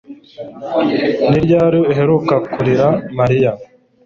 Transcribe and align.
Ni 1.29 1.37
ryari 1.45 1.77
uheruka 1.91 2.35
kurira 2.51 2.87
Mariya 3.17 3.51